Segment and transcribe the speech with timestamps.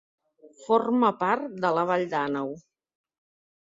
[0.61, 2.55] Forma part de la Vall d'Àneu.